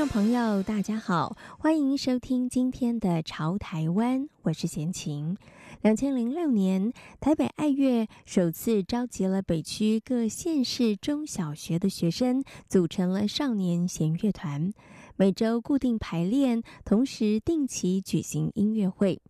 [0.00, 5.36] 众朋友，大家好，欢迎收听今天的《潮台湾》，我是闲情。
[5.82, 6.90] 两千零六年，
[7.20, 14.72] 台北爱乐首次召集了北区各县市中小学的学生，组成了少年弦乐团，
[15.16, 19.20] 每周固定排练，同时定期举行音乐会。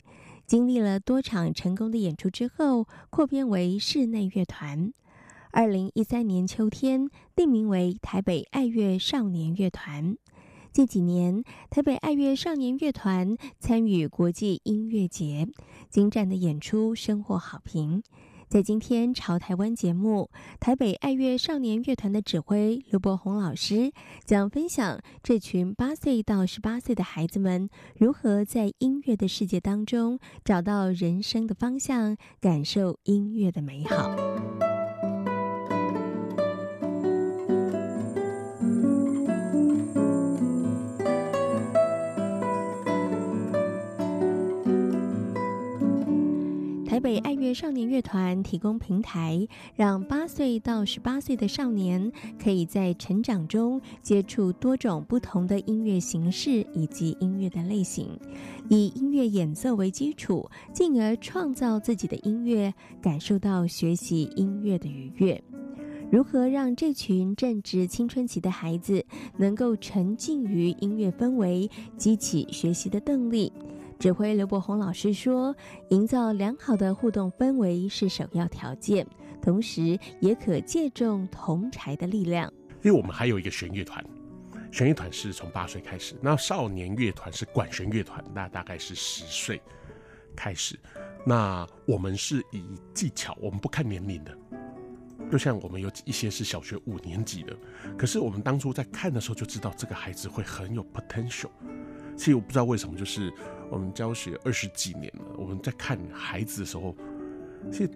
[0.46, 4.92] 经历了多场成功的演出之后，扩编为室内乐团。
[5.50, 10.16] 二零一三年秋天，定名为台北爱乐少年乐团。
[10.72, 15.48] 近几年，台北爱乐少年乐团参与国际音乐节，
[15.88, 18.02] 精湛的演出收获好评。
[18.48, 23.92] 在今天《潮台湾》节目，台北爱乐少年乐团的指挥刘伯宏老师
[24.24, 34.59] 将分享这群八岁到十八岁的孩子们如何在音乐的世界当中找到人生的方向，感受音乐的美好。
[47.00, 58.06] 台北爱乐少年乐团提供平台，让八岁到十八岁的少年可以在成长中接触多种不同的音乐形式以及音乐的类型，
[58.68, 65.42] 以音乐演奏为基础，进而创造自己的音乐，感受到学习音乐的愉悦。
[66.12, 69.06] 如何让这群正值青春期的孩子
[69.38, 73.50] 能够沉浸于音乐氛围，激起学习的动力？
[74.00, 75.54] 指挥刘伯宏老师说
[75.90, 79.06] ：“营造良好的互动氛围是首要条件，
[79.42, 82.50] 同时也可借重同侪的力量。
[82.82, 84.02] 因为我们还有一个弦乐团，
[84.72, 89.60] 弦乐团是从八岁开始，那少年乐团是管弦乐团，那大概是十岁
[90.34, 90.80] 开始。
[91.26, 94.34] 那我们是以技巧，我们不看年龄的。
[95.30, 97.54] 就像我们有一些是小学五年级的，
[97.98, 101.50] 可是我们当初在看的时候就知道这个孩子会很有 potential。”
[102.16, 103.32] 其实我不知道为什么，就是
[103.70, 106.94] 我们教学二十几年了，我们在看孩子的时候，
[107.72, 107.90] 其实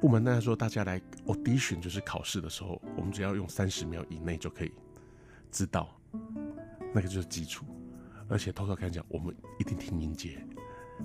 [0.00, 4.72] 部门大家说大家来 audition 就是考试的时候，我们只要用三十秒以内就可以
[5.50, 5.94] 知道，
[6.94, 7.66] 那个就是基础，
[8.28, 10.42] 而且偷偷跟你讲，我们一定听音节，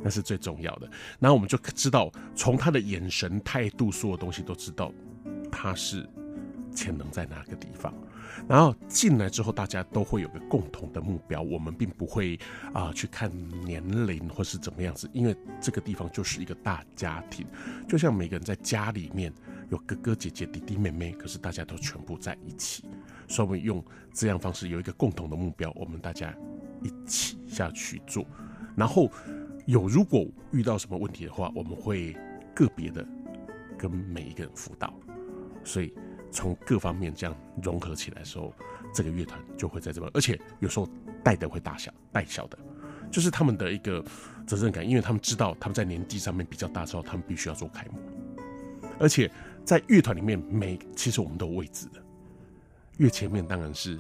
[0.02, 0.90] 那是最重要的。
[1.20, 4.94] 然后我们就知道，从他的眼神、态度，所有东西都知道
[5.52, 6.08] 他是
[6.74, 7.94] 潜能在哪个地方。
[8.48, 11.42] 然后进来之后，大家都会有个共同的目标。
[11.42, 12.40] 我们并不会
[12.74, 13.32] 啊、去看
[13.64, 17.46] 年龄或是怎么样子，因为这个地方就是一个大家庭，
[17.88, 19.34] 就像每个人在家里面
[19.70, 22.84] 有哥哥姐姐、弟弟妹妹，可是大家都全部在一起。
[23.28, 26.34] 所以我们用这样方式有一个共同的目标，我们大家
[26.84, 28.26] 一起下去做。
[28.76, 29.10] 然后
[29.66, 32.16] 有如果遇到什么问题的话，我们会
[32.54, 33.06] 个别的
[33.78, 34.94] 跟每一个人辅导。
[35.64, 35.94] 所以。
[36.32, 38.54] 从各方面这样融合起来的时候，
[38.94, 40.88] 这个乐团就会在这边，而且有时候
[41.24, 42.58] 带的会大小，带小的，
[43.12, 44.04] 就是他们的一个
[44.46, 48.00] 责任感，因为他们知道他们在年纪上面比较大的时候，他们必须要做开幕，
[49.00, 49.32] 而且
[49.64, 52.04] 在乐团里面，每其实我们都有位置的，
[52.98, 54.00] 越前面当然是，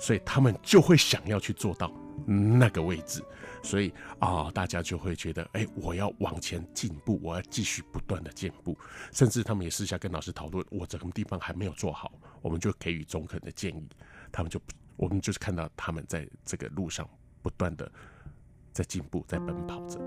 [0.00, 1.92] 所以他们就会想要去做到
[2.28, 3.22] 那个位置。
[3.62, 8.76] 所以啊、大家就会觉得，哎、我要往前进步，我要继续不断的进步。
[9.12, 13.88] 甚至他们也私下跟老师讨论，我这个地方还没有做好，我们就给予中肯的建议。
[14.30, 14.60] 他们就，
[14.96, 17.08] 我们就是看到他们在这个路上
[17.42, 17.90] 不断的
[18.72, 19.98] 在进步，在奔跑着。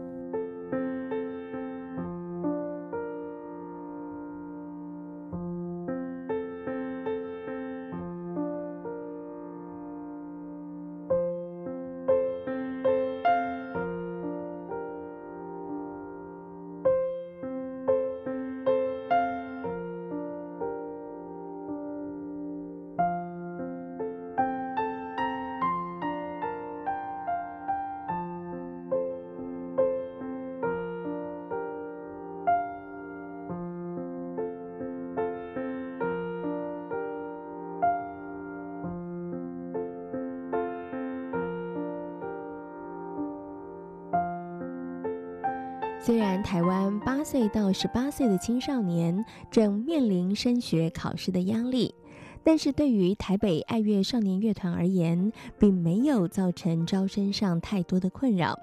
[46.03, 51.94] 虽然台湾八岁到十八岁的青少年正面临升学考试的压力，
[52.44, 58.58] 但是对于台北爱乐少年乐团而言，并没有造成招生上太多的困扰，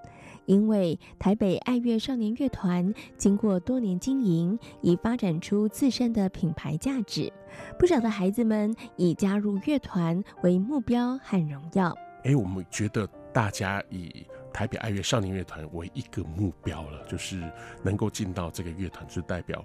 [0.47, 7.33] 因为台北爱乐少年乐团经过多年经营，已发展出自身的品牌价值，
[7.79, 11.97] 不少的孩子们以加入乐团为目标和荣耀。
[12.25, 14.27] 哎，我们觉得大家以
[14.59, 17.41] 台北爱乐少年乐团为一个目标了，就是
[17.81, 19.65] 能够进到这个乐团，就代表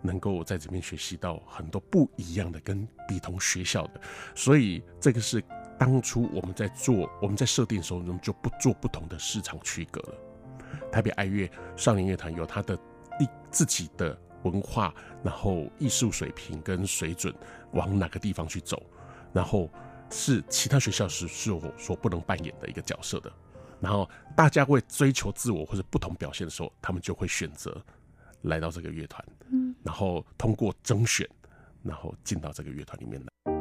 [0.00, 4.00] 能够在这边学习到很多不一样的，跟比同学校的，
[4.34, 5.40] 所以这个是。
[5.78, 10.14] 当初我们在做，我们在设定的时候，我们就不做不同的市场区隔了。
[10.90, 12.74] 台北爱乐少年乐团有它的
[13.20, 14.92] 一自己的文化，
[15.22, 17.32] 然后艺术水平跟水准
[17.72, 18.80] 往哪个地方去走，
[19.32, 19.70] 然后
[20.10, 23.32] 是其他学校是是我所不能扮演的一个角色的。
[23.82, 27.84] 然后大家会追求自我或者不同表现的时候，他们就会选择
[28.42, 31.28] 来到这个乐团，嗯，然后通过甄选，
[31.82, 33.51] 然后进到这个乐团里面来。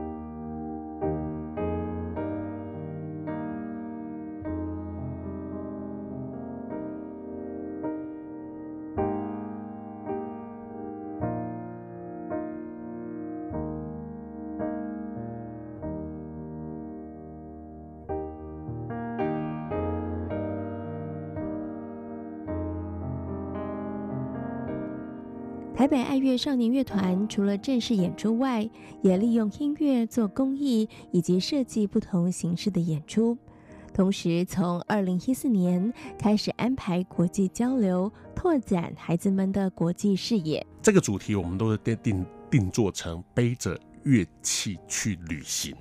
[25.82, 28.70] 台北爱乐少年乐团除了正式演出外，
[29.02, 33.36] 也利用音乐做公益以及设计不同形式的演出。
[33.92, 40.64] 同时，从二零一四年开始安排国际交流，拓展孩子们的国际视野。
[40.84, 45.76] 这个主题我们都是定定定做成背着乐器去旅行，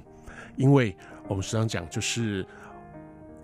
[0.57, 0.97] 因为
[1.29, 2.47] 我们时常讲，就是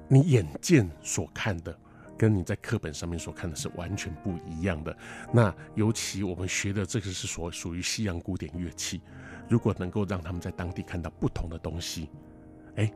[0.08, 1.78] 你眼见所看的。
[2.16, 4.96] 跟你在课本上面所看的是完全不一样的。
[5.32, 9.00] 那尤其我们学的这个是所属于西洋古典乐器，
[9.48, 12.08] 如果能够让他们在当地看到不同的东西，
[12.76, 12.90] 哎，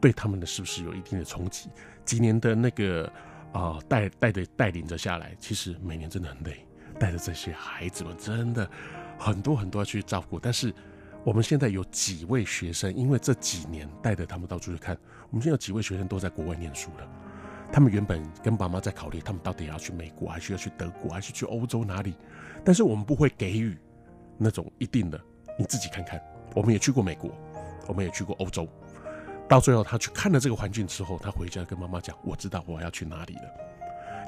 [0.00, 1.70] 对他们的是不是有一定的冲击？
[2.04, 3.10] 几年的那个
[3.52, 6.66] 啊带带着带领着下来，其实每年真的很累，
[6.98, 8.70] 带着这些孩子们真的
[9.18, 10.38] 很多很多要去照顾。
[10.38, 10.72] 但是
[11.24, 14.96] 我们现在有几位学生，因为这几年带着他们到处去看，
[15.30, 17.08] 我们现在有几位学生都在国外念书了。
[17.72, 22.14] 他们原本跟爸妈在考虑，他们到底要去美国，还是要去德国，还是去欧洲哪里？
[22.64, 23.76] 但是我们不会给予
[24.38, 25.20] 那种一定的，
[25.58, 26.20] 你自己看看。
[26.54, 27.30] 我们也去过美国，
[27.86, 28.66] 我们也去过欧洲。
[29.48, 33.42] 到最后，他去看了这个环境之后，他回家跟妈妈讲：“我知道我要去哪里了。”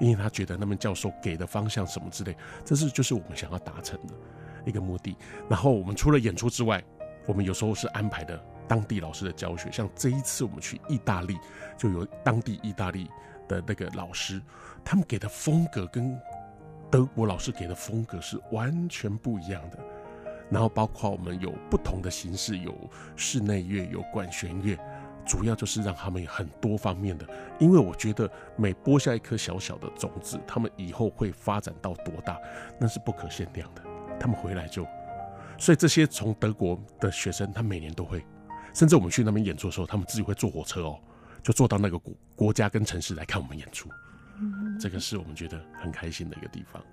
[0.00, 4.14] 因为他觉得那边教授给的方向什么之类，这是就是我们想要达成的
[4.64, 5.16] 一个目的。
[5.48, 6.80] 然后我们除了演出之外，
[7.26, 11.36] 我们有时候是安排的当地老师的教学，像这一次我们去意大利，
[11.76, 13.10] 就有当地意大利
[13.48, 14.40] 的那个老师，
[14.84, 16.20] 他们给的风格跟
[16.90, 19.78] 德国老师给的风格是完全不一样的。
[20.50, 22.74] 然后包括我们有不同的形式，有
[23.16, 24.78] 室内乐，有管弦乐，
[25.26, 27.26] 主要就是让他们有很多方面的。
[27.58, 32.38] 因为我觉得每播下一颗小小的种子，他们以后会发展到多大，
[32.78, 33.82] 那是不可限量的。
[34.18, 34.86] 他们回来就，
[35.58, 38.24] 所以这些从德国的学生，他每年都会，
[38.72, 40.98] 甚至我们去那边演出的时候，他们自己会坐火车哦。
[41.48, 43.88] 就坐到那个国国家跟城市来看我们演出，
[44.78, 46.84] 这个是我们觉得很开心的一个地方。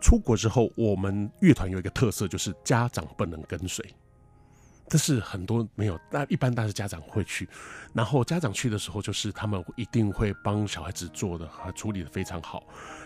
[0.00, 3.84] 出国之后，我们乐团有一个特色，就是家长不能跟随，
[4.88, 7.46] 这是很多没有，但一般大是家长会去，
[7.92, 12.62] 然后家长去的时候，就是他们一定会帮小孩子做的和处理的非常好，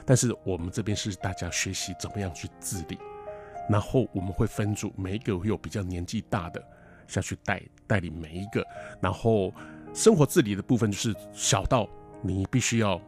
[0.07, 2.97] 但是我们这边是大家学习怎么样去自理，
[3.69, 6.65] 然后我们会分组，每一个会有比较年纪大的
[7.09, 8.65] 下去带带领每一个，
[9.01, 9.53] 然后。
[9.95, 11.89] 生活自理的部分就是小到
[12.21, 13.01] 你必须要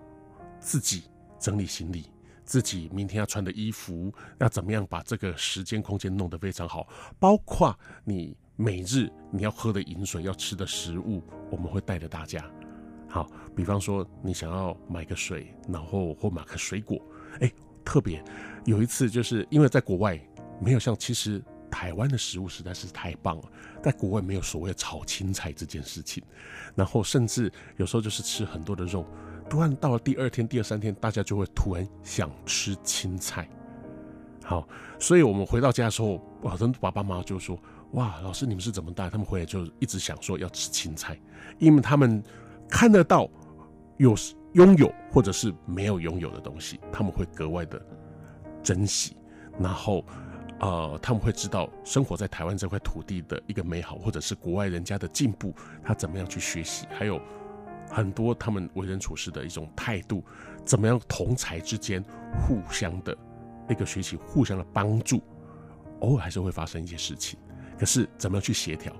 [0.60, 1.02] 自己
[1.36, 2.06] 整理行李，
[2.44, 6.86] 自己明天要穿的衣服要怎么样把这个时间空间弄得非常好，
[7.18, 12.48] 包括你每日你要喝的饮水、要吃的食物，我们会带着大家。
[13.08, 17.00] 好，比方说你想要买个水，然后或买个水果，
[17.40, 17.52] 哎，
[17.84, 18.22] 特别
[18.64, 20.16] 有一次就是因为在国外
[20.60, 21.42] 没有像其实。
[21.70, 23.42] 台湾的食物实在是太棒了，
[23.82, 26.22] 在国外没有所谓炒青菜这件事情，
[26.74, 29.04] 然后甚至有时候就是吃很多的肉，
[29.48, 33.48] 突然到了第二天、第二三天，大家就会突然想吃青菜。
[34.44, 34.66] 好，
[34.98, 37.58] 所以我们回到家的时候，好像爸爸妈妈就说
[37.92, 41.18] ：“哇，老师你们是怎么带？”他们回来就一直想说要吃青菜，
[41.58, 42.22] 因为他们
[42.68, 43.28] 看得到
[43.96, 44.14] 有
[44.52, 47.84] 拥有或者是没有拥有的东西，他们会格外的
[48.62, 49.16] 珍惜，
[49.58, 50.04] 然后。
[50.58, 57.20] 呃，他们会知道生活在台湾这块土地的一个美好，或者是国外人家的进步，他怎么样去学习，还有
[57.90, 60.24] 很多他们为人处事的一种态度，
[60.64, 62.02] 怎么样同才之间
[62.40, 63.16] 互相的
[63.68, 65.22] 那个学习，互相的帮助，
[66.00, 67.38] 偶尔还是会发生一些事情，
[67.78, 68.90] 可是怎么样去协调？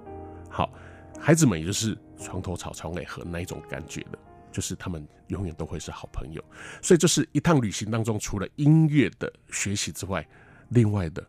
[0.51, 0.71] 好，
[1.19, 4.19] 孩子们也就是床头吵，床尾和那一种感觉的，
[4.53, 6.45] 就是他们永远都会是好朋友。
[6.83, 10.27] 所以，这是一趟旅行当中，除了音乐的学习之外，
[10.69, 11.27] 另外的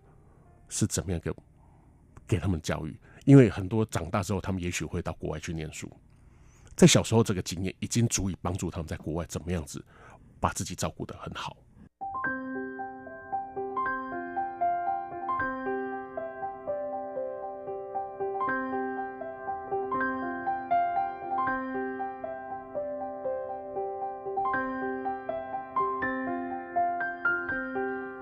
[0.70, 1.32] 是怎么样给
[2.28, 2.98] 给他们教育？
[3.26, 5.92] 因为很多长大之后，他们也许会到国外去念书，
[6.76, 9.84] 在小时候这个经验已经足以帮助他们在国外怎么样子
[10.40, 11.58] 把自己照顾的很好。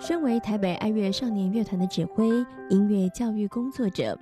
[0.05, 2.29] 身为台北爱乐少年乐团的指挥、
[2.69, 4.15] 音乐教育工作者，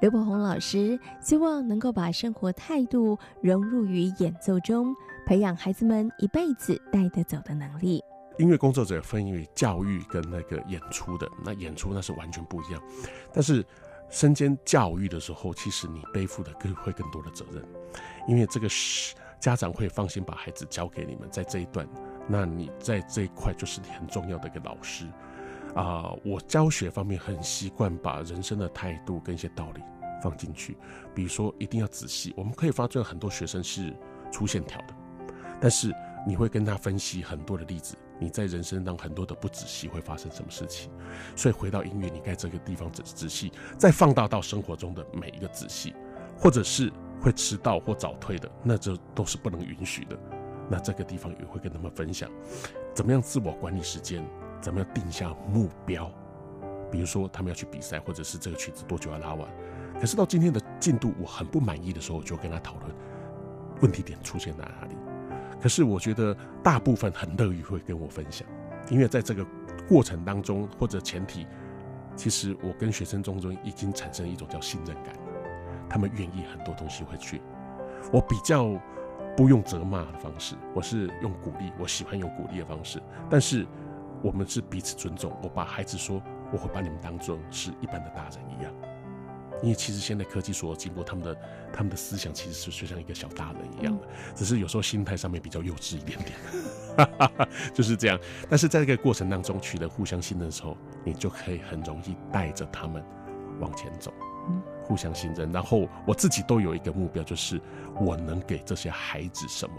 [0.00, 4.94] 刘柏鸿老师希望能够把生活态度融入于演奏中，
[5.26, 8.00] 培养孩子们一辈子带得走的能力。
[8.38, 12.80] 音乐工作者分为教育跟那个演出的，那演出那是完全不一样。
[13.32, 13.66] 但是
[14.10, 17.60] 身兼教育的时候，其实你背负的更会更多的责任，
[18.28, 21.84] 因为这个是家长会放心把孩子交给你们，在这一段。
[22.28, 25.06] 那你在这一块就是你很重要的一个老师
[25.74, 29.82] 啊、我教学方面很习惯把人生的态度跟一些道理
[30.22, 30.76] 放进去，
[31.12, 32.32] 比如说一定要仔细。
[32.36, 33.92] 我们可以发现很多学生是
[34.30, 34.94] 粗线条的，
[35.60, 35.92] 但是
[36.24, 40.92] 你会跟他分析很多的例子，你在人生当很多的不仔细会发生什么事情。
[41.34, 45.92] 所以回到音乐，你该这个地方仔仔细，再放大到生活中的每一个仔细，
[46.38, 50.16] 或者是会迟到或早退的，那这都是不能允许的。
[50.70, 52.30] 那这个地方也会跟他们分享，
[52.94, 54.24] 怎么样自我管理时间，
[54.60, 56.10] 怎么样定下目标，
[56.90, 59.48] 比如说他们要去比赛，或者是这个曲子多久要拉完。
[60.00, 62.90] 可是到今天的进度我很不满意的时候，我就跟他讨论
[63.82, 64.96] 问题点出现在哪里。
[65.60, 68.48] 可是我觉得大部分很乐于会跟我分享，
[68.90, 69.46] 因为在这个
[69.86, 71.46] 过程当中或者前提，
[72.16, 75.14] 其实我跟学生中中已经产生一种叫信任感，
[75.90, 77.42] 他们愿意很多东西会去，
[78.10, 78.80] 我比较。
[79.36, 81.72] 不用责骂的方式，我是用鼓励。
[81.78, 83.66] 我喜欢用鼓励的方式，但是
[84.22, 85.36] 我们是彼此尊重。
[85.42, 86.22] 我把孩子说，
[86.52, 88.72] 我会把你们当做是一般的大人一样，
[89.62, 91.36] 因为其实现在科技所有进步，他们的
[91.72, 97.08] 他们的思想其实是就像一个小大人一样的，只是有时候心态上面比较幼稚一点点，
[97.74, 98.16] 就是这样。
[98.48, 103.04] 但是在这个过程当中取得互相信任的时候，你就可以很容易带着他们
[103.58, 104.14] 往前走。
[104.84, 107.60] 互相信任，然后我自己都有一个目标，就是
[108.00, 109.74] 我能给这些孩子什么。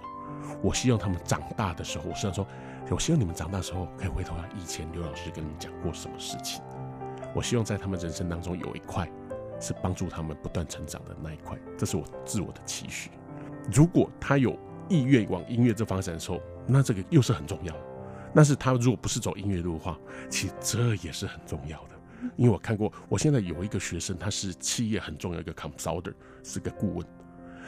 [0.62, 2.46] 我希望他们长大的时候，我虽然说，
[2.90, 6.62] 我希望你们长大的时候可以回头看以前刘老师跟你们讲过什么事情。
[7.34, 9.10] 我希望在他们人生当中有一块
[9.60, 13.10] 是帮助他们不断成长的那一块，这是我自我的期许。
[13.72, 14.58] 如果他有
[14.88, 17.76] 意愿往音乐这方向的时候，那这个又是很重要。
[18.34, 19.98] 但是他如果不是走音乐路的话，
[20.30, 21.95] 其实这也是很重要的。
[22.36, 26.14] 因为我看过，我现在有一个学生，他是企业很重要一个 consultant，
[26.44, 27.08] 是个顾问。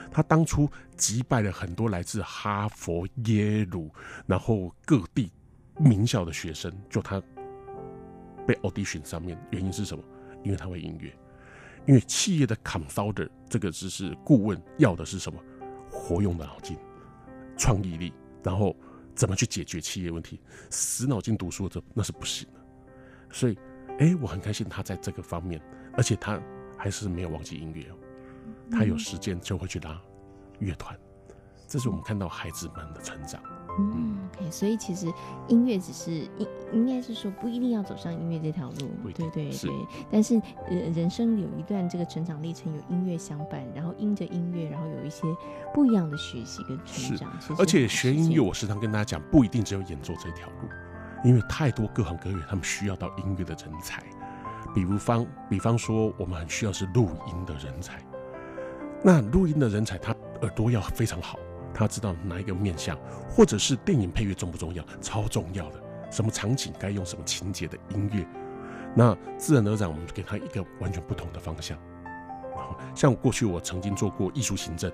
[0.10, 3.90] 他当初击败了很多来自哈佛、耶鲁，
[4.26, 5.30] 然后各地
[5.78, 7.22] 名校的学生，就他
[8.48, 10.04] 被 audition 上面，原因是什么？
[10.44, 11.14] 因为他会音乐。
[11.86, 15.40] 因为企业的 consultant 这个只是顾问，要的是什么？
[15.90, 16.78] 活用的脑筋、
[17.58, 18.76] 创意力，然后
[19.14, 20.40] 怎么去解决企业问题？
[20.70, 22.60] 死脑筋读书这那是不行的。
[23.32, 23.58] 所以。
[24.00, 25.62] 哎，我很开心他在这个方面，
[25.94, 26.40] 而且他
[26.78, 27.96] 还是没有忘记音乐哦。
[28.72, 30.00] 他有时间就会去拉
[30.60, 30.98] 乐团，
[31.68, 33.42] 这是我们看到孩子们的成长。
[33.80, 35.06] 嗯，OK，所以其实
[35.48, 39.52] 音乐只是应应该是说不一定要走上音乐这条路，对对对。
[39.52, 39.70] 是
[40.12, 45.28] 但是呃，人生有一段这个成长历程，有音乐相伴，然后因着音乐，然后有一些
[45.76, 47.32] 不一样的学习跟成长。
[47.40, 50.70] 是，而且学音乐，我时常跟大家讲，不一定只有演奏这条路。
[51.24, 54.04] 因为太多各行各业，他们需要到音乐的人才，
[54.74, 58.00] 比如方，比方说，我们很需要是录音的人才。
[59.04, 61.38] 那录音的人才，他耳朵要非常好，
[61.74, 62.98] 他知道哪一个面向，
[63.30, 64.84] 或者是电影配乐重不重要？
[65.02, 68.26] 超重要的，什么场景该用什么情节的音乐，
[68.96, 71.78] 那自然而然，我们给他一个完全不同的方向。
[72.94, 74.92] 像过去我曾经做过艺术行政，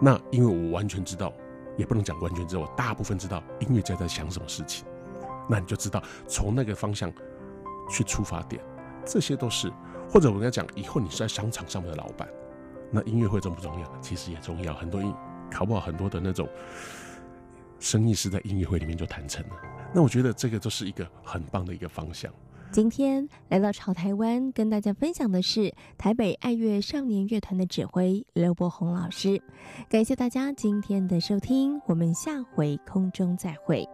[0.00, 1.32] 那因为我完全知道，
[1.76, 4.86] 也不能讲完全知道，我大部分知道音乐家在想什么事情。
[5.48, 7.12] 那你就知道从那个方向
[7.90, 8.62] 去出发点，
[9.04, 9.72] 这些都是。
[10.10, 12.26] 或者我跟他讲，以后你是在商场上面的老板，
[12.90, 14.00] 那音乐会重不重要？
[14.00, 14.72] 其实也重要。
[14.72, 15.14] 很多音
[15.50, 16.48] 考不好，很多的那种
[17.78, 19.56] 生意是在音乐会里面就谈成了。
[19.94, 22.32] 那我觉得这个就是一个很棒的一个方向。
[22.70, 29.42] 今天来到潮台湾，跟大家分享的是台北爱乐少年乐团的指挥刘伯鸿老师。
[29.88, 33.88] 感谢大家今天的收听，我们下回空中再会。